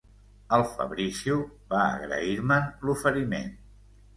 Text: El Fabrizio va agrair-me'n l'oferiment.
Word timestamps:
El 0.55 0.63
Fabrizio 0.69 1.35
va 1.75 1.83
agrair-me'n 1.99 2.67
l'oferiment. 2.89 3.57